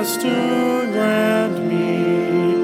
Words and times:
Master, 0.00 0.86
grant 0.92 1.62
me 1.66 2.56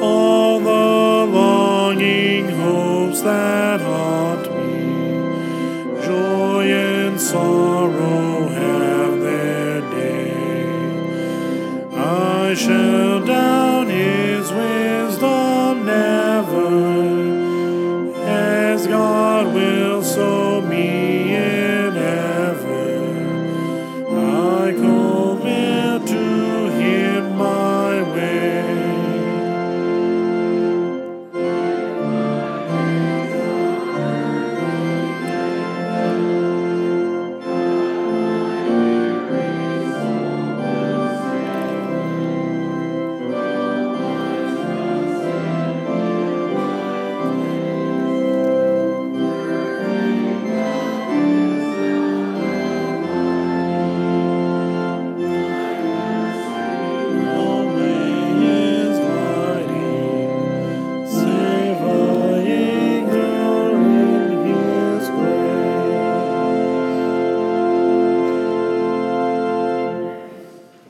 all 0.00 0.58
the 0.58 1.32
longing 1.32 2.48
hopes 2.48 3.20
that 3.20 3.63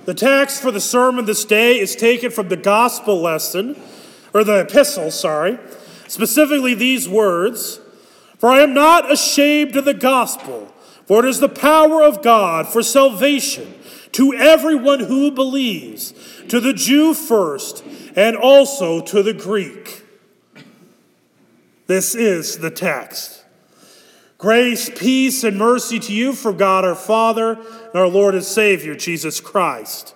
The 0.05 0.14
text 0.14 0.60
for 0.60 0.70
the 0.70 0.80
sermon 0.80 1.24
this 1.24 1.44
day 1.47 1.78
is 1.78 1.97
taken 1.97 2.30
from 2.30 2.48
the 2.48 2.56
gospel 2.56 3.20
lesson, 3.20 3.80
or 4.34 4.44
the 4.44 4.60
epistle, 4.60 5.10
sorry, 5.10 5.58
specifically 6.08 6.74
these 6.74 7.08
words 7.08 7.80
For 8.38 8.50
I 8.50 8.60
am 8.60 8.75
not 8.75 9.10
ashamed 9.10 9.77
of 9.77 9.86
the 9.86 9.94
gospel, 9.94 10.72
for 11.06 11.25
it 11.25 11.28
is 11.28 11.41
the 11.41 11.48
power 11.48 12.02
of 12.02 12.22
God 12.22 12.69
for 12.69 12.82
salvation 12.82 13.75
to 14.12 14.34
everyone 14.34 15.00
who 15.00 15.30
believes, 15.30 16.12
to 16.48 16.60
the 16.60 16.75
Jew 16.75 17.14
first, 17.14 17.82
and 18.14 18.36
also 18.36 19.00
to 19.00 19.22
the 19.22 19.32
Greek. 19.32 20.02
This 21.86 22.14
is 22.14 22.58
the 22.58 22.70
text. 22.70 23.44
Grace, 24.38 24.90
peace, 24.90 25.44
and 25.44 25.56
mercy 25.56 25.98
to 25.98 26.12
you 26.12 26.32
from 26.32 26.56
God 26.56 26.84
our 26.84 26.94
Father 26.94 27.52
and 27.52 27.94
our 27.94 28.08
Lord 28.08 28.34
and 28.34 28.44
Savior, 28.44 28.94
Jesus 28.94 29.41
Christ. 29.41 30.14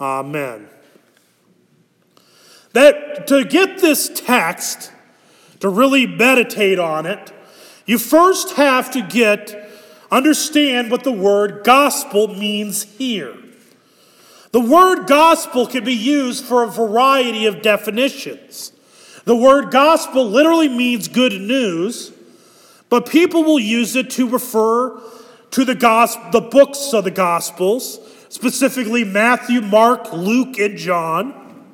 Amen. 0.00 0.68
That 2.72 3.26
to 3.28 3.44
get 3.44 3.78
this 3.78 4.10
text, 4.14 4.92
to 5.60 5.68
really 5.68 6.06
meditate 6.06 6.78
on 6.78 7.06
it, 7.06 7.32
you 7.86 7.98
first 7.98 8.52
have 8.56 8.90
to 8.92 9.02
get 9.02 9.70
understand 10.10 10.90
what 10.90 11.04
the 11.04 11.12
word 11.12 11.64
gospel 11.64 12.28
means 12.28 12.84
here. 12.96 13.36
The 14.52 14.60
word 14.60 15.06
gospel 15.06 15.66
can 15.66 15.84
be 15.84 15.94
used 15.94 16.44
for 16.44 16.62
a 16.62 16.68
variety 16.68 17.46
of 17.46 17.62
definitions. 17.62 18.72
The 19.24 19.34
word 19.34 19.72
gospel 19.72 20.24
literally 20.24 20.68
means 20.68 21.08
good 21.08 21.32
news, 21.32 22.12
but 22.94 23.06
people 23.06 23.42
will 23.42 23.58
use 23.58 23.96
it 23.96 24.08
to 24.08 24.28
refer 24.28 25.00
to 25.50 25.64
the 25.64 25.74
gospel, 25.74 26.30
the 26.30 26.40
books 26.40 26.94
of 26.94 27.02
the 27.02 27.10
gospels, 27.10 27.98
specifically 28.28 29.02
Matthew, 29.02 29.60
Mark, 29.60 30.12
Luke, 30.12 30.60
and 30.60 30.78
John. 30.78 31.66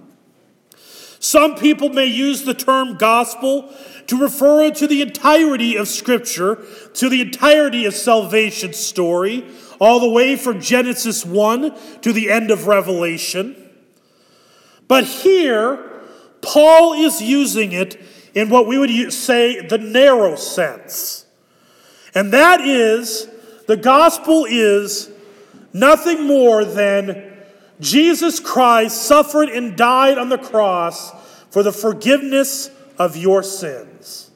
Some 1.18 1.56
people 1.56 1.90
may 1.90 2.06
use 2.06 2.44
the 2.44 2.54
term 2.54 2.96
gospel 2.96 3.70
to 4.06 4.16
refer 4.16 4.70
to 4.70 4.86
the 4.86 5.02
entirety 5.02 5.76
of 5.76 5.88
Scripture, 5.88 6.64
to 6.94 7.10
the 7.10 7.20
entirety 7.20 7.84
of 7.84 7.92
salvation 7.92 8.72
story, 8.72 9.44
all 9.78 10.00
the 10.00 10.08
way 10.08 10.36
from 10.36 10.58
Genesis 10.58 11.26
1 11.26 12.00
to 12.00 12.14
the 12.14 12.30
end 12.30 12.50
of 12.50 12.66
Revelation. 12.66 13.54
But 14.88 15.04
here, 15.04 16.00
Paul 16.40 16.94
is 16.94 17.20
using 17.20 17.72
it 17.72 18.00
in 18.34 18.48
what 18.48 18.66
we 18.66 18.78
would 18.78 19.12
say 19.12 19.66
the 19.66 19.78
narrow 19.78 20.36
sense. 20.36 21.26
And 22.14 22.32
that 22.32 22.60
is 22.60 23.28
the 23.66 23.76
gospel 23.76 24.46
is 24.48 25.10
nothing 25.72 26.26
more 26.26 26.64
than 26.64 27.32
Jesus 27.80 28.40
Christ 28.40 29.02
suffered 29.02 29.48
and 29.48 29.76
died 29.76 30.18
on 30.18 30.28
the 30.28 30.38
cross 30.38 31.12
for 31.50 31.62
the 31.62 31.72
forgiveness 31.72 32.70
of 32.98 33.16
your 33.16 33.42
sins. 33.42 34.30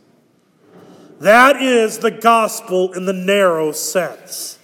That 1.21 1.61
is 1.61 1.99
the 1.99 2.11
gospel 2.11 2.93
in 2.93 3.07
the 3.07 3.13
narrow 3.13 3.73
sense. 3.73 4.59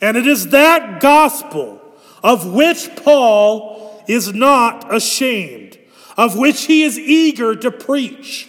And 0.00 0.16
it 0.16 0.26
is 0.26 0.48
that 0.48 1.00
gospel 1.00 1.80
of 2.22 2.52
which 2.52 2.90
Paul 2.96 4.02
is 4.08 4.32
not 4.32 4.92
ashamed, 4.92 5.78
of 6.16 6.36
which 6.36 6.66
he 6.66 6.82
is 6.82 6.98
eager 6.98 7.54
to 7.56 7.70
preach, 7.70 8.48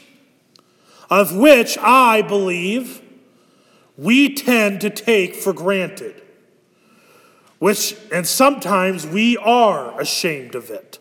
of 1.09 1.35
which 1.35 1.77
I 1.79 2.21
believe 2.21 3.01
we 3.97 4.33
tend 4.33 4.81
to 4.81 4.89
take 4.89 5.35
for 5.35 5.53
granted 5.53 6.21
which, 7.61 7.95
and 8.11 8.25
sometimes 8.25 9.05
we 9.05 9.37
are 9.37 10.01
ashamed 10.01 10.55
of 10.55 10.71
it. 10.71 10.97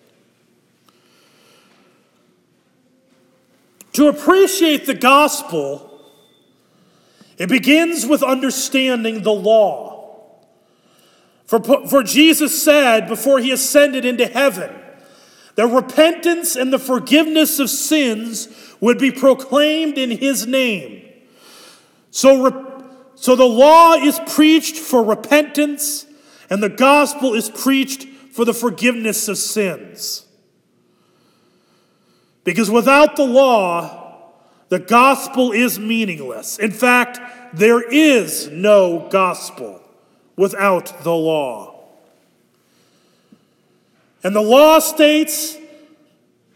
To 3.94 4.08
appreciate 4.08 4.84
the 4.84 4.92
gospel, 4.92 6.02
it 7.38 7.48
begins 7.48 8.04
with 8.04 8.22
understanding 8.22 9.22
the 9.22 9.32
law. 9.32 10.36
For, 11.46 11.62
for 11.88 12.02
Jesus 12.02 12.62
said 12.62 13.08
before 13.08 13.38
he 13.38 13.52
ascended 13.52 14.04
into 14.04 14.26
heaven 14.26 14.79
that 15.56 15.66
repentance 15.66 16.56
and 16.56 16.72
the 16.72 16.78
forgiveness 16.78 17.58
of 17.58 17.70
sins 17.70 18.48
would 18.80 18.98
be 18.98 19.10
proclaimed 19.10 19.98
in 19.98 20.10
his 20.10 20.46
name. 20.46 21.02
So, 22.10 22.92
so 23.14 23.36
the 23.36 23.44
law 23.44 23.94
is 23.94 24.20
preached 24.28 24.76
for 24.76 25.04
repentance 25.04 26.06
and 26.48 26.62
the 26.62 26.68
gospel 26.68 27.34
is 27.34 27.48
preached 27.48 28.04
for 28.32 28.44
the 28.44 28.54
forgiveness 28.54 29.28
of 29.28 29.38
sins. 29.38 30.26
Because 32.44 32.70
without 32.70 33.16
the 33.16 33.26
law, 33.26 34.32
the 34.68 34.78
gospel 34.78 35.52
is 35.52 35.78
meaningless. 35.78 36.58
In 36.58 36.70
fact, 36.70 37.20
there 37.52 37.82
is 37.82 38.48
no 38.48 39.08
gospel 39.10 39.82
without 40.36 41.02
the 41.02 41.12
law. 41.12 41.69
And 44.22 44.34
the 44.34 44.42
law 44.42 44.78
states 44.78 45.56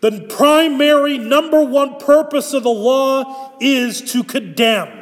the 0.01 0.27
primary 0.29 1.17
number 1.17 1.65
one 1.65 1.99
purpose 1.99 2.53
of 2.53 2.63
the 2.63 2.69
law 2.69 3.57
is 3.59 4.13
to 4.13 4.23
condemn. 4.23 5.01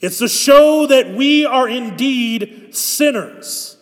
It's 0.00 0.18
to 0.18 0.28
show 0.28 0.86
that 0.86 1.14
we 1.14 1.44
are 1.44 1.68
indeed 1.68 2.72
sinners, 2.72 3.76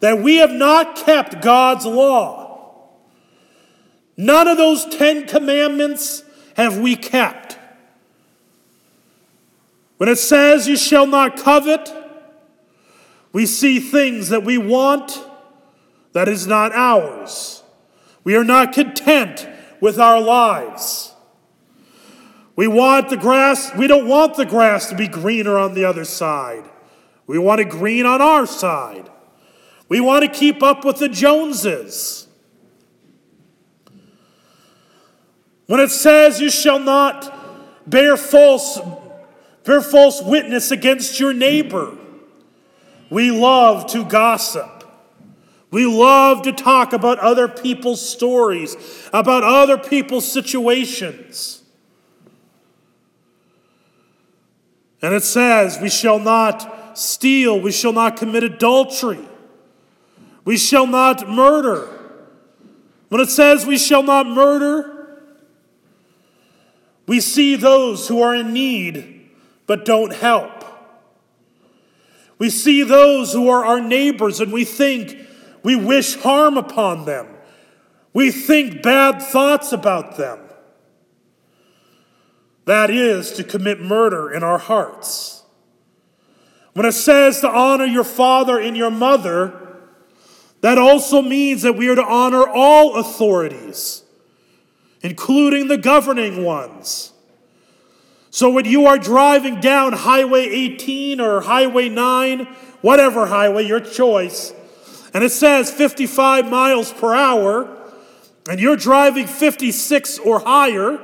that 0.00 0.22
we 0.22 0.36
have 0.36 0.52
not 0.52 0.96
kept 0.96 1.42
God's 1.42 1.84
law. 1.84 2.88
None 4.16 4.48
of 4.48 4.56
those 4.56 4.86
Ten 4.86 5.26
Commandments 5.26 6.22
have 6.56 6.78
we 6.78 6.96
kept. 6.96 7.58
When 9.98 10.08
it 10.08 10.16
says, 10.16 10.66
You 10.66 10.78
shall 10.78 11.06
not 11.06 11.36
covet, 11.36 11.92
we 13.34 13.44
see 13.44 13.80
things 13.80 14.30
that 14.30 14.44
we 14.44 14.56
want 14.56 15.25
that 16.16 16.28
is 16.28 16.46
not 16.46 16.72
ours. 16.72 17.62
We 18.24 18.36
are 18.36 18.42
not 18.42 18.72
content 18.72 19.46
with 19.82 20.00
our 20.00 20.18
lives. 20.18 21.12
We 22.56 22.66
want 22.66 23.10
the 23.10 23.18
grass, 23.18 23.70
we 23.76 23.86
don't 23.86 24.08
want 24.08 24.34
the 24.34 24.46
grass 24.46 24.88
to 24.88 24.96
be 24.96 25.08
greener 25.08 25.58
on 25.58 25.74
the 25.74 25.84
other 25.84 26.06
side. 26.06 26.64
We 27.26 27.38
want 27.38 27.60
it 27.60 27.68
green 27.68 28.06
on 28.06 28.22
our 28.22 28.46
side. 28.46 29.10
We 29.90 30.00
want 30.00 30.24
to 30.24 30.30
keep 30.30 30.62
up 30.62 30.86
with 30.86 31.00
the 31.00 31.10
Joneses. 31.10 32.26
When 35.66 35.80
it 35.80 35.90
says 35.90 36.40
you 36.40 36.48
shall 36.48 36.78
not 36.78 37.30
bear 37.86 38.16
false 38.16 38.80
bear 39.64 39.82
false 39.82 40.22
witness 40.22 40.70
against 40.70 41.20
your 41.20 41.34
neighbor, 41.34 41.94
we 43.10 43.30
love 43.30 43.86
to 43.88 44.02
gossip. 44.02 44.75
We 45.70 45.84
love 45.86 46.42
to 46.42 46.52
talk 46.52 46.92
about 46.92 47.18
other 47.18 47.48
people's 47.48 48.06
stories, 48.06 48.76
about 49.12 49.42
other 49.42 49.76
people's 49.76 50.30
situations. 50.30 51.62
And 55.02 55.14
it 55.14 55.22
says, 55.22 55.78
We 55.80 55.90
shall 55.90 56.18
not 56.18 56.98
steal, 56.98 57.60
we 57.60 57.72
shall 57.72 57.92
not 57.92 58.16
commit 58.16 58.42
adultery, 58.44 59.26
we 60.44 60.56
shall 60.56 60.86
not 60.86 61.28
murder. 61.28 61.92
When 63.08 63.20
it 63.20 63.28
says 63.28 63.64
we 63.64 63.78
shall 63.78 64.02
not 64.02 64.26
murder, 64.26 65.22
we 67.06 67.20
see 67.20 67.54
those 67.54 68.08
who 68.08 68.20
are 68.20 68.34
in 68.34 68.52
need 68.52 69.30
but 69.66 69.84
don't 69.84 70.12
help. 70.12 70.64
We 72.38 72.50
see 72.50 72.82
those 72.82 73.32
who 73.32 73.48
are 73.48 73.64
our 73.64 73.80
neighbors 73.80 74.40
and 74.40 74.52
we 74.52 74.64
think 74.64 75.25
we 75.66 75.74
wish 75.74 76.14
harm 76.14 76.56
upon 76.56 77.06
them. 77.06 77.26
We 78.12 78.30
think 78.30 78.84
bad 78.84 79.20
thoughts 79.20 79.72
about 79.72 80.16
them. 80.16 80.38
That 82.66 82.88
is 82.88 83.32
to 83.32 83.42
commit 83.42 83.80
murder 83.80 84.30
in 84.30 84.44
our 84.44 84.58
hearts. 84.58 85.42
When 86.74 86.86
it 86.86 86.92
says 86.92 87.40
to 87.40 87.50
honor 87.50 87.84
your 87.84 88.04
father 88.04 88.60
and 88.60 88.76
your 88.76 88.92
mother, 88.92 89.80
that 90.60 90.78
also 90.78 91.20
means 91.20 91.62
that 91.62 91.72
we 91.72 91.88
are 91.88 91.96
to 91.96 92.04
honor 92.04 92.46
all 92.48 93.00
authorities, 93.00 94.04
including 95.02 95.66
the 95.66 95.78
governing 95.78 96.44
ones. 96.44 97.12
So 98.30 98.50
when 98.50 98.66
you 98.66 98.86
are 98.86 98.98
driving 98.98 99.58
down 99.58 99.94
Highway 99.94 100.42
18 100.42 101.20
or 101.20 101.40
Highway 101.40 101.88
9, 101.88 102.44
whatever 102.82 103.26
highway, 103.26 103.66
your 103.66 103.80
choice, 103.80 104.52
and 105.16 105.24
it 105.24 105.32
says 105.32 105.70
55 105.70 106.50
miles 106.50 106.92
per 106.92 107.14
hour, 107.14 107.74
and 108.50 108.60
you're 108.60 108.76
driving 108.76 109.26
56 109.26 110.18
or 110.18 110.40
higher, 110.40 111.00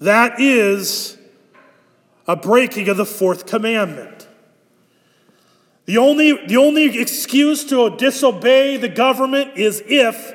that 0.00 0.40
is 0.40 1.18
a 2.28 2.36
breaking 2.36 2.88
of 2.88 2.96
the 2.96 3.04
fourth 3.04 3.46
commandment. 3.46 4.28
The 5.86 5.98
only, 5.98 6.46
the 6.46 6.56
only 6.56 7.00
excuse 7.00 7.64
to 7.64 7.96
disobey 7.96 8.76
the 8.76 8.88
government 8.88 9.56
is 9.56 9.82
if 9.84 10.32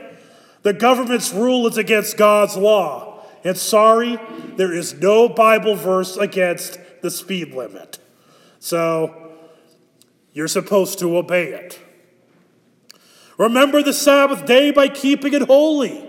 the 0.64 0.74
government's 0.74 1.32
rule 1.32 1.66
is 1.68 1.78
against 1.78 2.18
God's 2.18 2.58
law. 2.58 3.24
And 3.46 3.58
sorry, 3.58 4.20
there 4.58 4.74
is 4.74 4.96
no 4.96 5.30
Bible 5.30 5.76
verse 5.76 6.18
against 6.18 6.78
the 7.02 7.10
speed 7.10 7.54
limit. 7.54 8.00
So 8.60 9.32
you're 10.34 10.50
supposed 10.50 11.00
to 11.00 11.16
obey 11.16 11.54
it. 11.54 11.80
Remember 13.38 13.84
the 13.84 13.94
Sabbath 13.94 14.46
day 14.46 14.72
by 14.72 14.88
keeping 14.88 15.34
it 15.34 15.44
holy. 15.44 16.04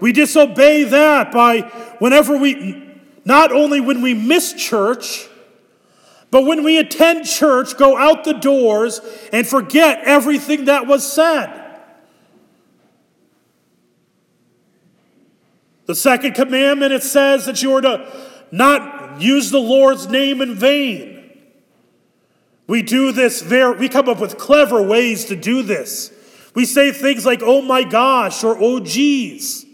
We 0.00 0.12
disobey 0.12 0.84
that 0.84 1.32
by 1.32 1.62
whenever 1.98 2.36
we, 2.36 2.94
not 3.24 3.52
only 3.52 3.80
when 3.80 4.02
we 4.02 4.14
miss 4.14 4.52
church, 4.52 5.28
but 6.30 6.44
when 6.44 6.62
we 6.62 6.78
attend 6.78 7.26
church, 7.26 7.76
go 7.76 7.96
out 7.96 8.24
the 8.24 8.34
doors 8.34 9.00
and 9.32 9.46
forget 9.46 10.00
everything 10.04 10.66
that 10.66 10.86
was 10.86 11.10
said. 11.10 11.64
The 15.86 15.94
second 15.94 16.34
commandment, 16.34 16.92
it 16.92 17.02
says 17.02 17.46
that 17.46 17.62
you 17.62 17.72
are 17.74 17.80
to 17.80 18.12
not 18.52 19.22
use 19.22 19.50
the 19.50 19.58
Lord's 19.58 20.06
name 20.06 20.42
in 20.42 20.54
vain. 20.54 21.17
We 22.68 22.82
do 22.82 23.12
this 23.12 23.40
very, 23.40 23.76
we 23.78 23.88
come 23.88 24.08
up 24.08 24.20
with 24.20 24.38
clever 24.38 24.80
ways 24.80 25.24
to 25.26 25.36
do 25.36 25.62
this. 25.62 26.12
We 26.54 26.66
say 26.66 26.92
things 26.92 27.24
like, 27.24 27.40
oh 27.42 27.62
my 27.62 27.82
gosh, 27.82 28.44
or 28.44 28.56
oh 28.60 28.78
geez. 28.78 29.64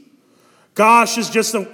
Gosh 0.74 1.18
is 1.18 1.28
just 1.28 1.54
a, 1.54 1.68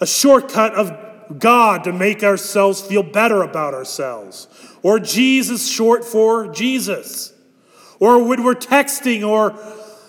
a 0.00 0.06
shortcut 0.06 0.74
of 0.74 1.38
God 1.38 1.84
to 1.84 1.92
make 1.92 2.22
ourselves 2.22 2.80
feel 2.80 3.02
better 3.02 3.42
about 3.42 3.74
ourselves. 3.74 4.46
Or 4.82 5.00
Jesus, 5.00 5.68
short 5.68 6.04
for 6.04 6.46
Jesus. 6.48 7.32
Or 7.98 8.22
when 8.22 8.44
we're 8.44 8.54
texting 8.54 9.26
or 9.26 9.58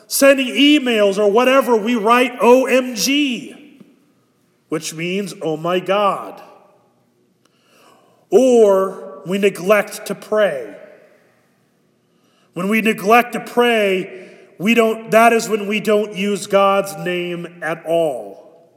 sending 0.07 0.47
emails 0.47 1.17
or 1.17 1.31
whatever, 1.31 1.75
we 1.75 1.95
write 1.95 2.39
OMG, 2.39 3.81
which 4.69 4.93
means, 4.93 5.33
oh 5.41 5.57
my 5.57 5.79
God. 5.79 6.41
Or 8.29 9.10
we 9.25 9.37
neglect 9.37 10.05
to 10.07 10.15
pray. 10.15 10.77
When 12.53 12.67
we 12.67 12.81
neglect 12.81 13.33
to 13.33 13.39
pray, 13.39 14.29
we 14.57 14.73
don't, 14.73 15.11
that 15.11 15.33
is 15.33 15.47
when 15.49 15.67
we 15.67 15.79
don't 15.79 16.15
use 16.15 16.47
God's 16.47 16.95
name 16.97 17.61
at 17.63 17.85
all. 17.85 18.69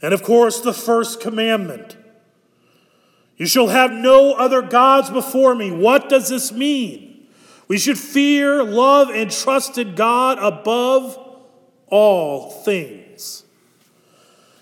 And 0.00 0.14
of 0.14 0.22
course, 0.22 0.60
the 0.60 0.74
first 0.74 1.20
commandment 1.20 1.96
you 3.36 3.46
shall 3.46 3.66
have 3.68 3.90
no 3.90 4.34
other 4.34 4.62
gods 4.62 5.10
before 5.10 5.54
me. 5.54 5.72
What 5.72 6.08
does 6.08 6.28
this 6.28 6.52
mean? 6.52 7.26
We 7.66 7.78
should 7.78 7.98
fear, 7.98 8.62
love, 8.62 9.08
and 9.10 9.30
trust 9.30 9.76
in 9.78 9.94
God 9.94 10.38
above 10.38 11.18
all 11.88 12.50
things. 12.50 13.44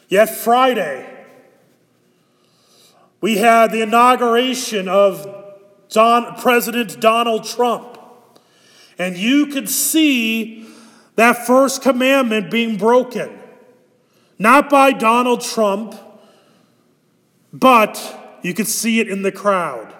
Yet, 0.08 0.26
Friday, 0.26 1.11
we 3.22 3.38
had 3.38 3.70
the 3.70 3.80
inauguration 3.80 4.88
of 4.88 5.26
Don, 5.88 6.34
President 6.34 7.00
Donald 7.00 7.44
Trump. 7.44 7.96
And 8.98 9.16
you 9.16 9.46
could 9.46 9.68
see 9.68 10.66
that 11.14 11.46
first 11.46 11.82
commandment 11.82 12.50
being 12.50 12.76
broken. 12.76 13.38
Not 14.38 14.68
by 14.68 14.92
Donald 14.92 15.40
Trump, 15.40 15.94
but 17.52 18.40
you 18.42 18.54
could 18.54 18.66
see 18.66 18.98
it 18.98 19.08
in 19.08 19.22
the 19.22 19.30
crowd. 19.30 19.94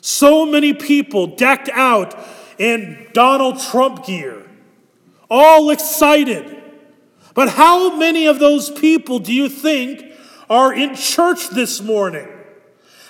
So 0.00 0.44
many 0.44 0.74
people 0.74 1.28
decked 1.28 1.68
out 1.68 2.18
in 2.58 3.06
Donald 3.12 3.60
Trump 3.60 4.04
gear, 4.04 4.50
all 5.30 5.70
excited. 5.70 6.60
But 7.34 7.50
how 7.50 7.96
many 7.96 8.26
of 8.26 8.40
those 8.40 8.68
people 8.68 9.20
do 9.20 9.32
you 9.32 9.48
think 9.48 10.12
are 10.50 10.74
in 10.74 10.96
church 10.96 11.48
this 11.50 11.80
morning? 11.80 12.28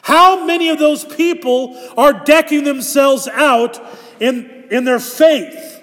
How 0.02 0.44
many 0.44 0.69
of 0.69 0.78
those 0.78 1.04
people 1.04 1.76
are 1.97 2.12
decking 2.12 2.64
themselves 2.64 3.26
out 3.28 3.80
in 4.21 4.62
in 4.73 4.85
their 4.85 4.99
faith, 4.99 5.82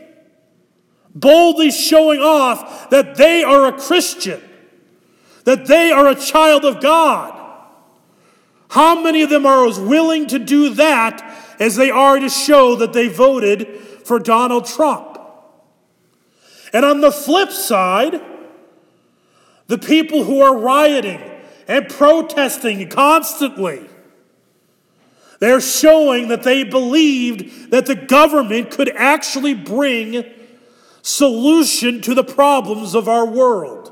boldly 1.13 1.69
showing 1.69 2.21
off 2.21 2.89
that 2.89 3.17
they 3.17 3.43
are 3.43 3.67
a 3.67 3.79
Christian, 3.79 4.41
that 5.43 5.67
they 5.67 5.91
are 5.91 6.07
a 6.07 6.15
child 6.15 6.65
of 6.65 6.81
God. 6.81 7.35
How 8.69 8.99
many 8.99 9.21
of 9.21 9.29
them 9.29 9.45
are 9.45 9.67
as 9.67 9.79
willing 9.79 10.25
to 10.27 10.39
do 10.39 10.73
that 10.73 11.21
as 11.59 11.75
they 11.75 11.91
are 11.91 12.19
to 12.19 12.29
show 12.29 12.75
that 12.77 12.93
they 12.93 13.07
voted 13.07 13.67
for 14.03 14.17
Donald 14.17 14.65
Trump? 14.65 15.19
And 16.73 16.83
on 16.83 17.01
the 17.01 17.11
flip 17.11 17.51
side, 17.51 18.19
the 19.67 19.77
people 19.77 20.23
who 20.23 20.41
are 20.41 20.57
rioting 20.57 21.21
and 21.67 21.87
protesting 21.87 22.89
constantly 22.89 23.87
they're 25.39 25.61
showing 25.61 26.27
that 26.27 26.43
they 26.43 26.63
believed 26.63 27.71
that 27.71 27.85
the 27.85 27.95
government 27.95 28.71
could 28.71 28.89
actually 28.89 29.53
bring 29.53 30.25
solution 31.01 32.01
to 32.01 32.13
the 32.13 32.23
problems 32.23 32.93
of 32.93 33.07
our 33.07 33.25
world. 33.25 33.91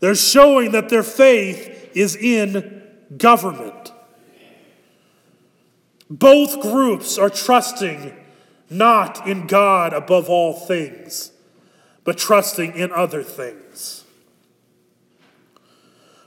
They're 0.00 0.14
showing 0.14 0.72
that 0.72 0.90
their 0.90 1.02
faith 1.02 1.90
is 1.94 2.14
in 2.14 2.82
government. 3.16 3.92
Both 6.10 6.60
groups 6.60 7.18
are 7.18 7.30
trusting 7.30 8.14
not 8.70 9.26
in 9.26 9.46
God 9.46 9.92
above 9.92 10.28
all 10.28 10.52
things, 10.52 11.32
but 12.04 12.18
trusting 12.18 12.74
in 12.76 12.92
other 12.92 13.22
things. 13.22 14.04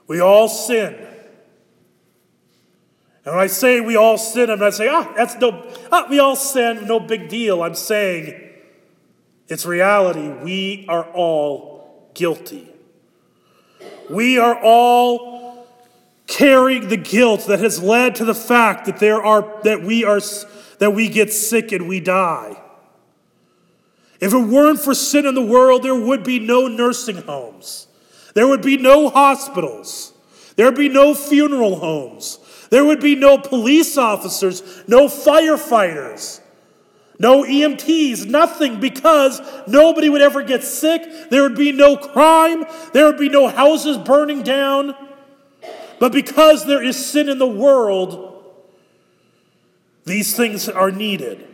We 0.08 0.20
all 0.20 0.50
sin. 0.50 1.08
And 3.24 3.36
when 3.36 3.44
I 3.44 3.48
say 3.48 3.82
we 3.82 3.96
all 3.96 4.18
sin, 4.18 4.50
I'm 4.50 4.60
not 4.60 4.74
saying, 4.74 4.92
ah, 4.92 5.14
that's 5.16 5.36
no, 5.36 5.68
ah, 5.92 6.08
we 6.10 6.20
all 6.20 6.36
sin, 6.36 6.88
no 6.88 7.00
big 7.00 7.30
deal. 7.30 7.62
I'm 7.62 7.76
saying 7.76 8.50
it's 9.48 9.66
reality. 9.66 10.28
We 10.28 10.86
are 10.88 11.04
all 11.04 12.10
guilty. 12.14 12.68
We 14.10 14.40
are 14.40 14.60
all 14.62 15.68
carrying 16.26 16.88
the 16.88 16.98
guilt 16.98 17.46
that 17.48 17.60
has 17.60 17.82
led 17.84 18.16
to 18.16 18.26
the 18.26 18.34
fact 18.34 18.86
that 18.86 19.00
there 19.00 19.22
are 19.22 19.62
that 19.64 19.84
we 19.84 20.04
are 20.04 20.22
that 20.80 20.92
we 20.92 21.10
get 21.10 21.32
sick 21.32 21.72
and 21.72 21.88
we 21.88 22.00
die. 22.00 22.60
If 24.20 24.34
it 24.34 24.38
weren't 24.38 24.80
for 24.80 24.96
sin 24.96 25.26
in 25.26 25.36
the 25.36 25.46
world, 25.46 25.84
there 25.84 25.96
would 25.96 26.24
be 26.24 26.40
no 26.40 26.68
nursing 26.68 27.18
homes. 27.18 27.88
There 28.34 28.48
would 28.48 28.62
be 28.62 28.78
no 28.78 29.10
hospitals. 29.10 30.14
There 30.56 30.66
would 30.66 30.76
be 30.78 30.90
no 30.90 31.14
funeral 31.14 31.76
homes. 31.78 32.40
There 32.72 32.86
would 32.86 33.02
be 33.02 33.16
no 33.16 33.38
police 33.38 33.98
officers, 33.98 34.64
no 34.88 35.08
firefighters. 35.08 36.40
no 37.20 37.44
EMTs, 37.44 38.26
nothing, 38.26 38.80
because 38.80 39.40
nobody 39.68 40.10
would 40.10 40.24
ever 40.24 40.42
get 40.42 40.64
sick. 40.64 41.30
There 41.30 41.44
would 41.44 41.56
be 41.56 41.72
no 41.72 41.96
crime. 41.96 42.66
There 42.94 43.06
would 43.06 43.20
be 43.20 43.30
no 43.30 43.48
houses 43.48 44.00
burning 44.00 44.42
down. 44.42 44.96
But 46.00 46.12
because 46.12 46.66
there 46.66 46.82
is 46.82 46.98
sin 46.98 47.30
in 47.30 47.38
the 47.38 47.46
world, 47.46 48.44
these 50.06 50.36
things 50.36 50.68
are 50.68 50.90
needed. 50.90 51.48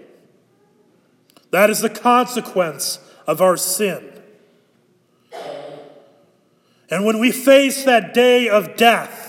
That 1.51 1.69
is 1.69 1.81
the 1.81 1.89
consequence 1.89 3.00
of 3.25 3.41
our 3.41 3.57
sin. 3.57 4.13
And 6.89 7.05
when 7.05 7.19
we 7.19 7.33
face 7.33 7.83
that 7.83 8.13
day 8.13 8.47
of 8.47 8.77
death, 8.77 9.26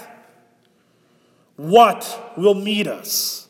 what 1.59 2.35
will 2.37 2.55
meet 2.55 2.87
us? 2.87 3.49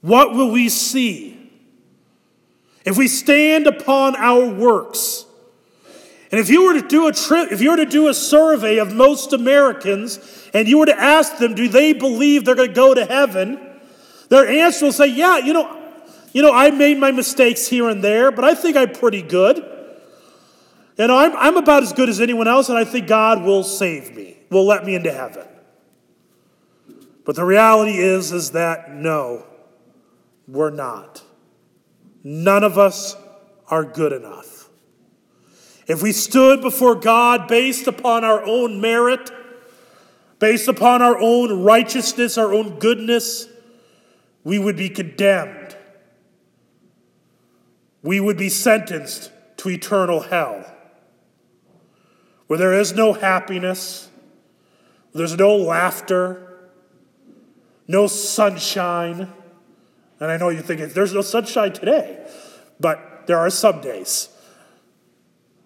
What 0.00 0.32
will 0.32 0.50
we 0.50 0.70
see? 0.70 1.36
If 2.86 2.96
we 2.96 3.06
stand 3.06 3.66
upon 3.66 4.16
our 4.16 4.46
works, 4.46 5.26
and 6.30 6.40
if 6.40 6.48
you 6.48 6.64
were 6.64 6.80
to 6.80 6.88
do 6.88 7.06
a 7.06 7.12
trip, 7.12 7.52
if 7.52 7.60
you 7.60 7.70
were 7.70 7.76
to 7.76 7.84
do 7.84 8.08
a 8.08 8.14
survey 8.14 8.78
of 8.78 8.94
most 8.94 9.34
Americans 9.34 10.18
and 10.54 10.66
you 10.66 10.78
were 10.78 10.86
to 10.86 10.98
ask 10.98 11.36
them, 11.36 11.54
do 11.54 11.68
they 11.68 11.92
believe 11.92 12.46
they're 12.46 12.54
going 12.54 12.70
to 12.70 12.74
go 12.74 12.94
to 12.94 13.04
heaven? 13.04 13.60
Their 14.30 14.48
answer 14.48 14.86
will 14.86 14.92
say, 14.92 15.08
yeah, 15.08 15.36
you 15.36 15.52
know, 15.52 15.82
you 16.32 16.40
know, 16.40 16.52
I 16.52 16.70
made 16.70 16.98
my 16.98 17.10
mistakes 17.10 17.68
here 17.68 17.90
and 17.90 18.02
there, 18.02 18.30
but 18.30 18.44
I 18.44 18.54
think 18.54 18.76
I'm 18.76 18.92
pretty 18.92 19.22
good. 19.22 19.58
You 20.96 21.06
know, 21.08 21.18
I'm, 21.18 21.36
I'm 21.36 21.56
about 21.58 21.82
as 21.82 21.92
good 21.92 22.08
as 22.08 22.22
anyone 22.22 22.48
else, 22.48 22.70
and 22.70 22.78
I 22.78 22.84
think 22.84 23.06
God 23.06 23.42
will 23.42 23.62
save 23.62 24.16
me, 24.16 24.38
will 24.48 24.66
let 24.66 24.86
me 24.86 24.94
into 24.94 25.12
heaven. 25.12 25.46
But 27.26 27.34
the 27.34 27.44
reality 27.44 27.98
is, 27.98 28.32
is 28.32 28.52
that 28.52 28.92
no, 28.92 29.44
we're 30.46 30.70
not. 30.70 31.22
None 32.22 32.62
of 32.62 32.78
us 32.78 33.16
are 33.68 33.84
good 33.84 34.12
enough. 34.12 34.68
If 35.88 36.02
we 36.02 36.12
stood 36.12 36.62
before 36.62 36.94
God 36.94 37.48
based 37.48 37.88
upon 37.88 38.24
our 38.24 38.44
own 38.44 38.80
merit, 38.80 39.30
based 40.38 40.68
upon 40.68 41.02
our 41.02 41.18
own 41.18 41.64
righteousness, 41.64 42.38
our 42.38 42.54
own 42.54 42.78
goodness, 42.78 43.48
we 44.44 44.60
would 44.60 44.76
be 44.76 44.88
condemned. 44.88 45.76
We 48.02 48.20
would 48.20 48.36
be 48.36 48.48
sentenced 48.48 49.32
to 49.56 49.68
eternal 49.68 50.20
hell, 50.20 50.64
where 52.46 52.58
there 52.58 52.74
is 52.74 52.92
no 52.92 53.14
happiness, 53.14 54.08
there's 55.12 55.36
no 55.36 55.56
laughter, 55.56 56.55
no 57.88 58.06
sunshine. 58.06 59.32
And 60.20 60.30
I 60.30 60.36
know 60.36 60.48
you're 60.48 60.62
thinking, 60.62 60.88
there's 60.88 61.12
no 61.12 61.22
sunshine 61.22 61.72
today, 61.72 62.26
but 62.80 63.26
there 63.26 63.38
are 63.38 63.50
some 63.50 63.80
days. 63.80 64.28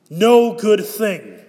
No 0.08 0.54
good 0.54 0.84
thing. 0.84 1.40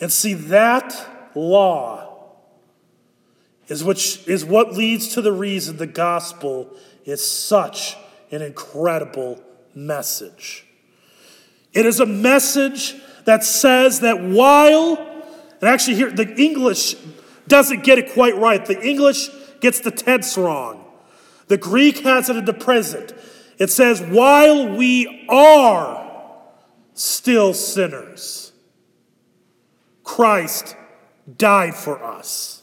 And 0.00 0.12
see, 0.12 0.34
that 0.34 1.30
law 1.34 2.34
is, 3.68 3.84
which, 3.84 4.26
is 4.26 4.44
what 4.44 4.72
leads 4.72 5.08
to 5.08 5.22
the 5.22 5.32
reason 5.32 5.76
the 5.76 5.86
gospel 5.86 6.74
is 7.04 7.26
such 7.26 7.96
an 8.30 8.42
incredible 8.42 9.42
message. 9.74 10.66
It 11.72 11.86
is 11.86 12.00
a 12.00 12.06
message 12.06 12.96
that 13.24 13.44
says 13.44 14.00
that 14.00 14.20
while, 14.20 14.96
and 15.60 15.68
actually, 15.68 15.96
here, 15.96 16.10
the 16.10 16.34
English 16.36 16.96
doesn't 17.50 17.84
get 17.84 17.98
it 17.98 18.12
quite 18.12 18.36
right. 18.36 18.64
The 18.64 18.80
English 18.80 19.28
gets 19.60 19.80
the 19.80 19.90
tense 19.90 20.38
wrong. 20.38 20.86
The 21.48 21.58
Greek 21.58 21.98
has 21.98 22.30
it 22.30 22.36
in 22.36 22.44
the 22.46 22.54
present. 22.54 23.12
It 23.58 23.70
says, 23.70 24.00
while 24.00 24.74
we 24.74 25.26
are 25.28 26.10
still 26.94 27.52
sinners, 27.52 28.52
Christ 30.02 30.76
died 31.36 31.74
for 31.74 32.02
us. 32.02 32.62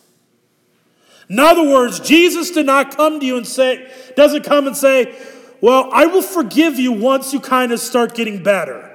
In 1.30 1.40
other 1.40 1.64
words, 1.64 2.00
Jesus 2.00 2.52
did 2.52 2.66
not 2.66 2.96
come 2.96 3.20
to 3.20 3.26
you 3.26 3.38
and 3.38 3.46
say, 3.46 3.92
doesn't 4.16 4.44
come 4.44 4.66
and 4.66 4.76
say, 4.76 5.16
well, 5.62 5.90
I 5.92 6.06
will 6.06 6.22
forgive 6.22 6.80
you 6.80 6.92
once 6.94 7.34
you 7.34 7.40
kind 7.40 7.72
of 7.72 7.80
start 7.80 8.16
getting 8.16 8.42
better. 8.42 8.87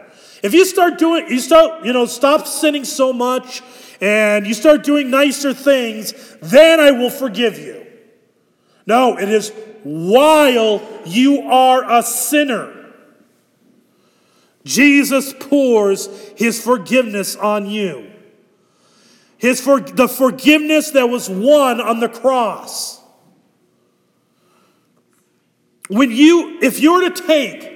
If 0.43 0.55
you 0.55 0.65
start 0.65 0.99
doing, 0.99 1.29
you 1.29 1.39
start, 1.39 1.85
you 1.85 1.93
know, 1.93 2.07
stop 2.07 2.47
sinning 2.47 2.85
so 2.85 3.13
much 3.13 3.63
and 4.01 4.47
you 4.47 4.55
start 4.55 4.83
doing 4.83 5.09
nicer 5.09 5.55
things, 5.55 6.37
then 6.43 6.81
I 6.81 6.91
will 6.91 7.11
forgive 7.11 7.59
you. 7.59 7.87
No, 8.85 9.17
it 9.17 9.29
is 9.29 9.53
while 9.85 10.83
you 11.05 11.43
are 11.43 11.99
a 11.99 12.03
sinner. 12.03 12.93
Jesus 14.65 15.33
pours 15.39 16.07
his 16.37 16.61
forgiveness 16.63 17.37
on 17.37 17.67
you. 17.67 18.11
His 19.39 19.61
for, 19.61 19.81
the 19.81 20.09
forgiveness 20.09 20.91
that 20.93 21.09
was 21.09 21.29
won 21.29 21.81
on 21.81 22.01
the 22.01 22.09
cross. 22.09 23.01
When 25.89 26.11
you, 26.11 26.59
if 26.63 26.81
you 26.81 26.93
were 26.95 27.11
to 27.11 27.27
take, 27.27 27.72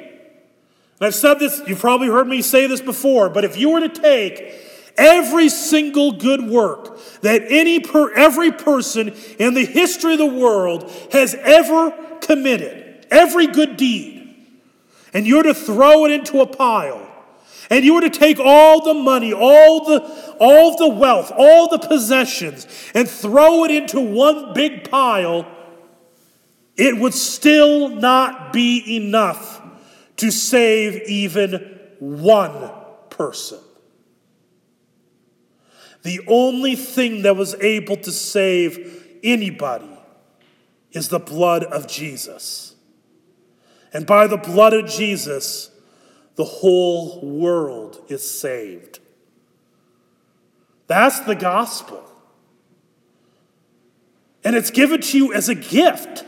and 0.98 1.06
I've 1.06 1.14
said 1.14 1.38
this, 1.38 1.60
you've 1.66 1.78
probably 1.80 2.08
heard 2.08 2.26
me 2.26 2.40
say 2.40 2.66
this 2.66 2.80
before, 2.80 3.28
but 3.28 3.44
if 3.44 3.58
you 3.58 3.70
were 3.70 3.80
to 3.80 3.88
take 3.88 4.62
every 4.96 5.50
single 5.50 6.12
good 6.12 6.42
work 6.42 6.98
that 7.20 7.42
any 7.48 7.80
per, 7.80 8.14
every 8.14 8.50
person 8.50 9.14
in 9.38 9.52
the 9.52 9.64
history 9.64 10.12
of 10.12 10.18
the 10.18 10.26
world 10.26 10.90
has 11.12 11.34
ever 11.34 11.90
committed, 12.20 13.06
every 13.10 13.46
good 13.46 13.76
deed, 13.76 14.34
and 15.12 15.26
you 15.26 15.36
were 15.36 15.42
to 15.42 15.54
throw 15.54 16.06
it 16.06 16.12
into 16.12 16.40
a 16.40 16.46
pile, 16.46 17.02
and 17.68 17.84
you 17.84 17.94
were 17.94 18.00
to 18.00 18.10
take 18.10 18.38
all 18.40 18.82
the 18.82 18.94
money, 18.94 19.34
all 19.34 19.84
the 19.84 20.36
all 20.38 20.76
the 20.76 20.88
wealth, 20.88 21.32
all 21.36 21.68
the 21.68 21.78
possessions, 21.78 22.66
and 22.94 23.08
throw 23.08 23.64
it 23.64 23.70
into 23.70 24.00
one 24.00 24.54
big 24.54 24.88
pile, 24.88 25.46
it 26.76 26.96
would 26.96 27.14
still 27.14 27.88
not 27.88 28.52
be 28.52 28.96
enough 28.96 29.60
to 30.16 30.30
save 30.30 31.08
even 31.08 31.78
one 31.99 32.70
person. 33.11 33.58
The 36.02 36.20
only 36.28 36.76
thing 36.76 37.23
that 37.23 37.37
was 37.37 37.54
able 37.56 37.96
to 37.96 38.12
save 38.12 39.18
anybody 39.25 39.99
is 40.92 41.08
the 41.08 41.18
blood 41.18 41.64
of 41.64 41.88
Jesus. 41.88 42.76
And 43.92 44.06
by 44.06 44.26
the 44.26 44.37
blood 44.37 44.73
of 44.73 44.88
Jesus, 44.88 45.70
the 46.37 46.44
whole 46.44 47.20
world 47.23 48.04
is 48.08 48.28
saved. 48.28 49.00
That's 50.87 51.20
the 51.20 51.35
gospel. 51.35 52.04
And 54.44 54.54
it's 54.54 54.70
given 54.70 55.00
to 55.00 55.18
you 55.18 55.35
as 55.35 55.49
a 55.49 55.54
gift. 55.54 56.25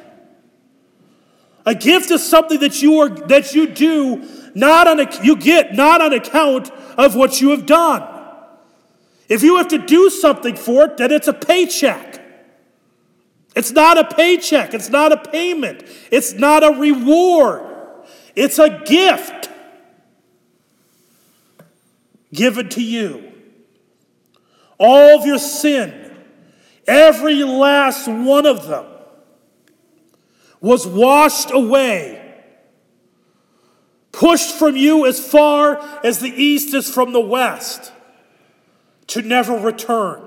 A 1.68 1.74
gift 1.74 2.10
is 2.10 2.26
something 2.26 2.60
that 2.60 2.80
you 2.80 2.98
are 3.00 3.10
that 3.10 3.54
you 3.54 3.66
do 3.66 4.26
not 4.54 4.88
on 4.88 5.00
a, 5.00 5.22
you 5.22 5.36
get 5.36 5.74
not 5.74 6.00
on 6.00 6.14
account 6.14 6.70
of 6.96 7.14
what 7.14 7.42
you 7.42 7.50
have 7.50 7.66
done. 7.66 8.08
If 9.28 9.42
you 9.42 9.58
have 9.58 9.68
to 9.68 9.76
do 9.76 10.08
something 10.08 10.56
for 10.56 10.86
it, 10.86 10.96
then 10.96 11.12
it's 11.12 11.28
a 11.28 11.34
paycheck. 11.34 12.24
It's 13.54 13.70
not 13.70 13.98
a 13.98 14.16
paycheck. 14.16 14.72
It's 14.72 14.88
not 14.88 15.12
a 15.12 15.18
payment. 15.18 15.84
It's 16.10 16.32
not 16.32 16.64
a 16.64 16.70
reward. 16.70 17.66
It's 18.34 18.58
a 18.58 18.82
gift 18.86 19.50
given 22.32 22.70
to 22.70 22.82
you. 22.82 23.30
All 24.78 25.18
of 25.18 25.26
your 25.26 25.38
sin, 25.38 26.16
every 26.86 27.44
last 27.44 28.08
one 28.08 28.46
of 28.46 28.66
them, 28.68 28.86
was 30.60 30.86
washed 30.86 31.50
away, 31.50 32.42
pushed 34.12 34.54
from 34.54 34.76
you 34.76 35.06
as 35.06 35.24
far 35.24 35.78
as 36.04 36.18
the 36.18 36.30
east 36.30 36.74
is 36.74 36.92
from 36.92 37.12
the 37.12 37.20
west 37.20 37.92
to 39.08 39.22
never 39.22 39.54
return. 39.54 40.22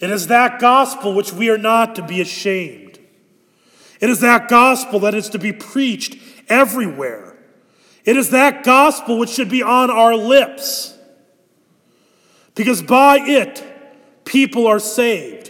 It 0.00 0.10
is 0.10 0.28
that 0.28 0.60
gospel 0.60 1.14
which 1.14 1.32
we 1.32 1.50
are 1.50 1.58
not 1.58 1.96
to 1.96 2.02
be 2.02 2.20
ashamed. 2.20 2.98
It 4.00 4.10
is 4.10 4.20
that 4.20 4.48
gospel 4.48 5.00
that 5.00 5.14
is 5.14 5.28
to 5.30 5.38
be 5.38 5.52
preached 5.52 6.16
everywhere. 6.48 7.36
It 8.04 8.16
is 8.16 8.30
that 8.30 8.62
gospel 8.62 9.18
which 9.18 9.30
should 9.30 9.50
be 9.50 9.62
on 9.62 9.90
our 9.90 10.14
lips. 10.14 10.96
Because 12.54 12.80
by 12.80 13.18
it, 13.18 13.62
people 14.24 14.66
are 14.66 14.78
saved. 14.78 15.47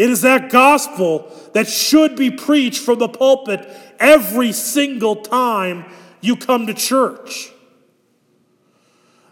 It 0.00 0.08
is 0.08 0.22
that 0.22 0.48
gospel 0.48 1.30
that 1.52 1.68
should 1.68 2.16
be 2.16 2.30
preached 2.30 2.82
from 2.82 3.00
the 3.00 3.08
pulpit 3.08 3.68
every 3.98 4.50
single 4.50 5.14
time 5.14 5.84
you 6.22 6.36
come 6.36 6.66
to 6.68 6.72
church. 6.72 7.52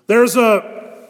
There's 0.09 0.37
a, 0.37 1.09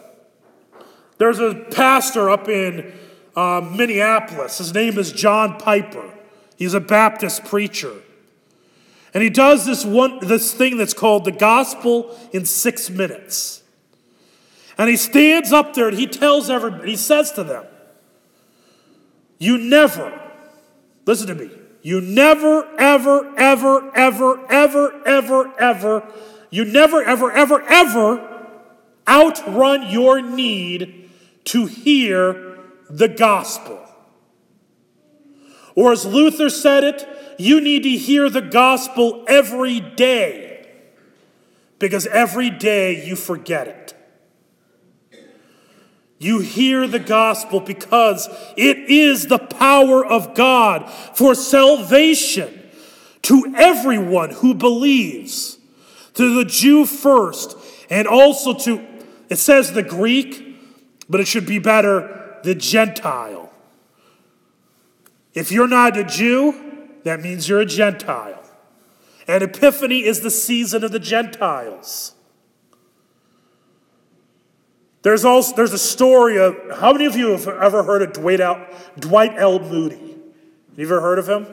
there's 1.17 1.39
a 1.39 1.55
pastor 1.71 2.29
up 2.29 2.47
in, 2.47 2.93
uh, 3.35 3.59
Minneapolis. 3.59 4.59
His 4.59 4.73
name 4.73 4.97
is 4.97 5.11
John 5.11 5.57
Piper. 5.59 6.09
He's 6.55 6.73
a 6.73 6.79
Baptist 6.79 7.43
preacher. 7.43 7.95
And 9.13 9.21
he 9.21 9.29
does 9.29 9.65
this 9.65 9.83
one 9.83 10.19
this 10.25 10.53
thing 10.53 10.77
that's 10.77 10.93
called 10.93 11.25
the 11.25 11.33
gospel 11.33 12.17
in 12.31 12.45
6 12.45 12.89
minutes. 12.91 13.61
And 14.77 14.89
he 14.89 14.95
stands 14.95 15.51
up 15.51 15.73
there 15.73 15.89
and 15.89 15.97
he 15.97 16.07
tells 16.07 16.49
everybody, 16.49 16.91
he 16.91 16.95
says 16.95 17.33
to 17.33 17.43
them, 17.43 17.65
You 19.39 19.57
never, 19.57 20.21
listen 21.05 21.27
to 21.27 21.35
me, 21.35 21.49
you 21.81 22.01
never, 22.01 22.67
ever, 22.77 23.33
ever, 23.37 23.91
ever, 23.95 24.45
ever, 24.51 25.07
ever, 25.07 25.59
ever, 25.59 26.13
you 26.49 26.65
never, 26.65 27.01
ever, 27.01 27.31
ever, 27.31 27.61
ever 27.61 28.47
outrun 29.07 29.89
your 29.89 30.21
need 30.21 31.09
to 31.45 31.65
hear 31.65 32.59
the 32.89 33.07
gospel. 33.07 33.79
Or 35.73 35.93
as 35.93 36.05
Luther 36.05 36.49
said 36.49 36.83
it, 36.83 37.07
you 37.37 37.61
need 37.61 37.83
to 37.83 37.91
hear 37.91 38.29
the 38.29 38.41
gospel 38.41 39.23
every 39.27 39.79
day 39.79 40.67
because 41.79 42.05
every 42.07 42.49
day 42.49 43.05
you 43.05 43.15
forget 43.15 43.67
it. 43.67 43.93
You 46.19 46.39
hear 46.39 46.85
the 46.85 46.99
gospel 46.99 47.61
because 47.61 48.27
it 48.57 48.77
is 48.77 49.27
the 49.27 49.39
power 49.39 50.05
of 50.05 50.35
God 50.35 50.91
for 51.15 51.33
salvation 51.33 52.61
to 53.23 53.53
everyone 53.57 54.31
who 54.31 54.53
believes, 54.53 55.57
to 56.15 56.35
the 56.35 56.43
Jew 56.43 56.85
first, 56.85 57.57
and 57.89 58.05
also 58.05 58.53
to, 58.53 58.85
it 59.29 59.37
says 59.37 59.71
the 59.71 59.83
Greek, 59.83 60.57
but 61.07 61.21
it 61.21 61.27
should 61.27 61.45
be 61.45 61.57
better, 61.57 62.37
the 62.43 62.53
Gentile. 62.53 63.51
If 65.33 65.53
you're 65.53 65.67
not 65.67 65.97
a 65.97 66.03
Jew, 66.03 66.97
that 67.03 67.21
means 67.21 67.47
you're 67.47 67.61
a 67.61 67.65
Gentile. 67.65 68.43
And 69.25 69.43
Epiphany 69.43 70.03
is 70.03 70.19
the 70.19 70.31
season 70.31 70.83
of 70.83 70.91
the 70.91 70.99
Gentiles. 70.99 72.13
There's 75.01 75.23
also 75.23 75.55
there's 75.55 75.73
a 75.73 75.77
story 75.77 76.37
of 76.37 76.55
how 76.77 76.91
many 76.91 77.05
of 77.05 77.15
you 77.15 77.29
have 77.29 77.47
ever 77.47 77.83
heard 77.83 78.01
of 78.01 78.13
Dwight 78.13 78.41
L. 78.41 78.65
Dwight 78.97 79.33
L. 79.37 79.59
Moody? 79.59 80.17
You 80.75 80.85
ever 80.85 81.01
heard 81.01 81.19
of 81.19 81.27
him? 81.27 81.47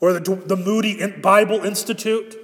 Or 0.00 0.12
the, 0.12 0.34
the 0.34 0.56
Moody 0.56 1.06
Bible 1.06 1.64
Institute? 1.64 2.36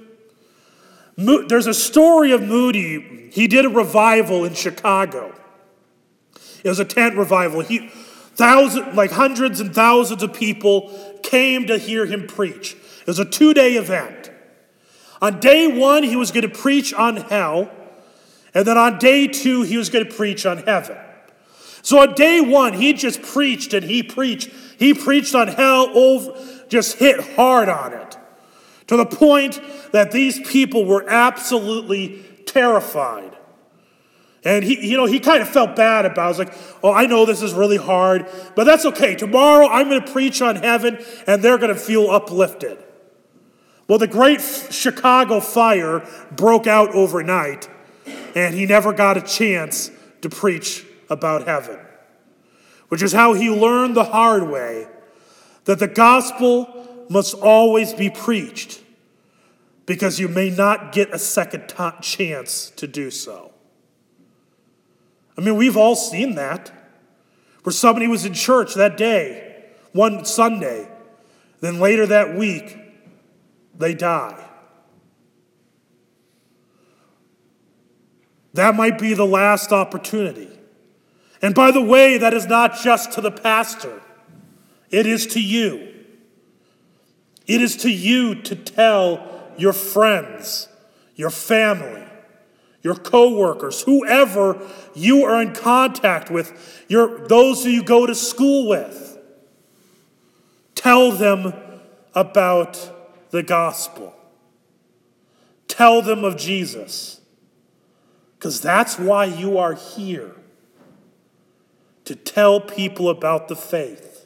There's 1.17 1.67
a 1.67 1.73
story 1.73 2.31
of 2.31 2.41
Moody. 2.41 3.29
He 3.31 3.47
did 3.47 3.65
a 3.65 3.69
revival 3.69 4.45
in 4.45 4.53
Chicago. 4.53 5.35
It 6.63 6.69
was 6.69 6.79
a 6.79 6.85
tent 6.85 7.15
revival. 7.15 7.61
He, 7.61 7.89
thousand, 7.89 8.95
like 8.95 9.11
hundreds 9.11 9.59
and 9.59 9.75
thousands 9.75 10.23
of 10.23 10.33
people 10.33 11.19
came 11.23 11.67
to 11.67 11.77
hear 11.77 12.05
him 12.05 12.25
preach. 12.25 12.73
It 13.01 13.07
was 13.07 13.19
a 13.19 13.25
two 13.25 13.53
day 13.53 13.73
event. 13.73 14.31
On 15.21 15.39
day 15.41 15.67
one, 15.67 16.03
he 16.03 16.15
was 16.15 16.31
going 16.31 16.49
to 16.49 16.57
preach 16.57 16.93
on 16.93 17.17
hell. 17.17 17.69
And 18.53 18.65
then 18.65 18.77
on 18.77 18.97
day 18.97 19.27
two, 19.27 19.61
he 19.61 19.77
was 19.77 19.89
going 19.89 20.05
to 20.05 20.13
preach 20.13 20.45
on 20.45 20.59
heaven. 20.59 20.97
So 21.81 21.99
on 21.99 22.13
day 22.13 22.41
one, 22.41 22.73
he 22.73 22.93
just 22.93 23.21
preached 23.21 23.73
and 23.73 23.85
he 23.85 24.03
preached. 24.03 24.49
He 24.77 24.93
preached 24.93 25.35
on 25.35 25.47
hell, 25.47 25.89
over, 25.95 26.65
just 26.67 26.97
hit 26.97 27.35
hard 27.35 27.69
on 27.69 27.93
it. 27.93 28.17
To 28.87 28.97
the 28.97 29.05
point 29.05 29.61
that 29.91 30.11
these 30.11 30.39
people 30.47 30.85
were 30.85 31.07
absolutely 31.07 32.23
terrified. 32.45 33.35
And 34.43 34.63
he, 34.63 34.89
you 34.89 34.97
know, 34.97 35.05
he 35.05 35.19
kind 35.19 35.41
of 35.41 35.49
felt 35.49 35.75
bad 35.75 36.05
about 36.05 36.17
it. 36.17 36.21
I 36.21 36.27
was 36.27 36.39
like, 36.39 36.53
oh, 36.81 36.93
I 36.93 37.05
know 37.05 37.25
this 37.25 37.41
is 37.41 37.53
really 37.53 37.77
hard, 37.77 38.25
but 38.55 38.63
that's 38.63 38.85
okay. 38.85 39.15
Tomorrow 39.15 39.67
I'm 39.67 39.89
going 39.89 40.01
to 40.01 40.11
preach 40.11 40.41
on 40.41 40.55
heaven 40.55 40.97
and 41.27 41.43
they're 41.43 41.57
going 41.57 41.73
to 41.73 41.79
feel 41.79 42.09
uplifted. 42.09 42.77
Well, 43.87 43.99
the 43.99 44.07
great 44.07 44.41
Chicago 44.41 45.39
fire 45.39 46.07
broke 46.31 46.67
out 46.67 46.95
overnight 46.95 47.69
and 48.35 48.55
he 48.55 48.65
never 48.65 48.93
got 48.93 49.17
a 49.17 49.21
chance 49.21 49.91
to 50.21 50.29
preach 50.29 50.85
about 51.09 51.47
heaven, 51.47 51.79
which 52.89 53.01
is 53.01 53.13
how 53.13 53.33
he 53.33 53.49
learned 53.49 53.95
the 53.95 54.05
hard 54.05 54.43
way 54.43 54.87
that 55.65 55.79
the 55.79 55.87
gospel 55.87 57.05
must 57.09 57.33
always 57.35 57.93
be 57.93 58.09
preached 58.09 58.81
because 59.85 60.19
you 60.19 60.27
may 60.27 60.49
not 60.49 60.91
get 60.91 61.13
a 61.13 61.19
second 61.19 61.67
t- 61.67 61.89
chance 62.01 62.69
to 62.71 62.87
do 62.87 63.09
so. 63.09 63.51
I 65.37 65.41
mean, 65.41 65.55
we've 65.55 65.77
all 65.77 65.95
seen 65.95 66.35
that. 66.35 66.71
Where 67.63 67.73
somebody 67.73 68.07
was 68.07 68.25
in 68.25 68.33
church 68.33 68.75
that 68.75 68.97
day, 68.97 69.65
one 69.91 70.25
Sunday, 70.25 70.87
then 71.61 71.79
later 71.79 72.05
that 72.07 72.35
week, 72.35 72.77
they 73.77 73.93
die. 73.93 74.48
That 78.53 78.75
might 78.75 78.97
be 78.97 79.13
the 79.13 79.25
last 79.25 79.71
opportunity. 79.71 80.49
And 81.41 81.55
by 81.55 81.71
the 81.71 81.81
way, 81.81 82.17
that 82.17 82.33
is 82.33 82.45
not 82.45 82.79
just 82.79 83.13
to 83.13 83.21
the 83.21 83.31
pastor, 83.31 84.01
it 84.89 85.05
is 85.05 85.27
to 85.27 85.41
you. 85.41 85.93
It 87.47 87.61
is 87.61 87.77
to 87.77 87.89
you 87.89 88.35
to 88.43 88.55
tell 88.55 89.51
your 89.57 89.73
friends, 89.73 90.67
your 91.15 91.29
family, 91.29 92.05
your 92.81 92.95
coworkers, 92.95 93.81
whoever 93.81 94.61
you 94.93 95.23
are 95.23 95.41
in 95.41 95.53
contact 95.53 96.29
with, 96.29 96.85
your, 96.87 97.27
those 97.27 97.63
who 97.63 97.69
you 97.69 97.83
go 97.83 98.05
to 98.05 98.15
school 98.15 98.69
with. 98.69 99.17
Tell 100.75 101.11
them 101.11 101.53
about 102.13 103.29
the 103.31 103.43
gospel. 103.43 104.15
Tell 105.67 106.01
them 106.01 106.23
of 106.23 106.37
Jesus. 106.37 107.18
Because 108.39 108.61
that's 108.61 108.97
why 108.97 109.25
you 109.25 109.57
are 109.57 109.73
here 109.73 110.31
to 112.05 112.15
tell 112.15 112.61
people 112.61 113.09
about 113.09 113.49
the 113.49 113.55
faith, 113.55 114.25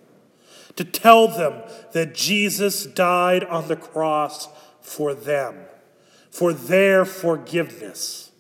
to 0.76 0.86
tell 0.86 1.28
them 1.28 1.64
that 1.94 2.14
Jesus 2.14 2.86
died 2.86 3.44
on 3.44 3.68
the 3.68 3.76
cross 3.76 4.50
for 4.82 5.16
them, 5.16 5.56
for 6.30 6.54
their 6.54 7.06
forgiveness. 7.06 8.32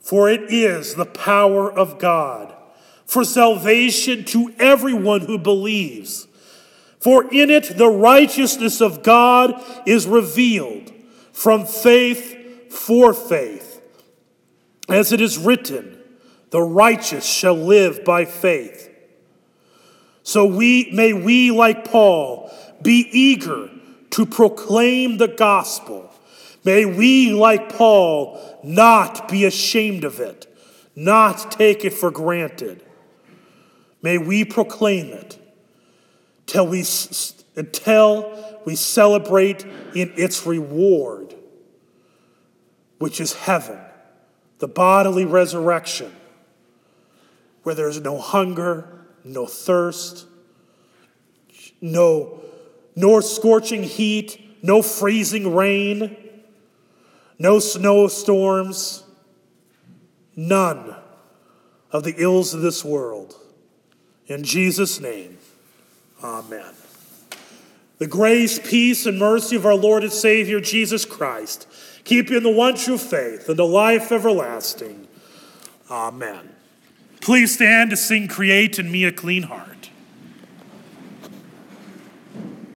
For 0.00 0.30
it 0.30 0.52
is 0.52 0.94
the 0.94 1.04
power 1.04 1.70
of 1.70 1.98
God 1.98 2.54
for 3.08 3.24
salvation 3.24 4.22
to 4.22 4.54
everyone 4.58 5.22
who 5.22 5.38
believes. 5.38 6.28
For 7.00 7.24
in 7.32 7.50
it 7.50 7.76
the 7.76 7.88
righteousness 7.88 8.80
of 8.80 9.02
God 9.02 9.60
is 9.84 10.06
revealed 10.06 10.92
from 11.32 11.66
faith 11.66 12.37
for 12.70 13.12
faith. 13.12 13.80
As 14.88 15.12
it 15.12 15.20
is 15.20 15.38
written, 15.38 15.98
the 16.50 16.62
righteous 16.62 17.26
shall 17.26 17.56
live 17.56 18.04
by 18.04 18.24
faith. 18.24 18.88
So 20.22 20.44
we 20.44 20.90
may 20.92 21.12
we 21.12 21.50
like 21.50 21.84
Paul 21.84 22.50
be 22.82 23.08
eager 23.10 23.70
to 24.10 24.26
proclaim 24.26 25.18
the 25.18 25.28
gospel. 25.28 26.10
May 26.64 26.84
we 26.84 27.32
like 27.32 27.72
Paul 27.72 28.60
not 28.62 29.28
be 29.28 29.44
ashamed 29.44 30.04
of 30.04 30.20
it, 30.20 30.46
not 30.94 31.52
take 31.52 31.84
it 31.84 31.92
for 31.92 32.10
granted. 32.10 32.84
May 34.02 34.18
we 34.18 34.44
proclaim 34.44 35.06
it 35.06 35.38
till 36.46 36.66
we 36.66 36.84
until 37.56 38.60
we 38.64 38.76
celebrate 38.76 39.64
in 39.94 40.12
its 40.16 40.46
reward 40.46 41.27
which 42.98 43.20
is 43.20 43.32
heaven, 43.32 43.78
the 44.58 44.68
bodily 44.68 45.24
resurrection, 45.24 46.14
where 47.62 47.74
there's 47.74 48.00
no 48.00 48.18
hunger, 48.18 49.06
no 49.24 49.46
thirst, 49.46 50.26
no 51.80 52.40
nor 52.96 53.22
scorching 53.22 53.84
heat, 53.84 54.58
no 54.60 54.82
freezing 54.82 55.54
rain, 55.54 56.16
no 57.38 57.60
snowstorms, 57.60 59.04
none 60.34 60.96
of 61.92 62.02
the 62.02 62.14
ills 62.18 62.54
of 62.54 62.60
this 62.60 62.84
world. 62.84 63.36
In 64.26 64.42
Jesus' 64.42 64.98
name, 64.98 65.38
amen. 66.24 66.74
The 67.98 68.08
grace, 68.08 68.58
peace, 68.58 69.06
and 69.06 69.16
mercy 69.16 69.54
of 69.54 69.64
our 69.64 69.76
Lord 69.76 70.02
and 70.02 70.12
Savior 70.12 70.60
Jesus 70.60 71.04
Christ 71.04 71.68
keep 72.08 72.30
you 72.30 72.38
in 72.38 72.42
the 72.42 72.50
one 72.50 72.74
true 72.74 72.98
faith 72.98 73.48
and 73.48 73.58
the 73.58 73.66
life 73.66 74.10
everlasting. 74.10 75.06
Amen. 75.90 76.54
Please 77.20 77.54
stand 77.54 77.90
to 77.90 77.96
sing 77.96 78.28
Create 78.28 78.78
in 78.78 78.90
Me 78.90 79.04
a 79.04 79.12
Clean 79.12 79.42
Heart. 79.42 79.77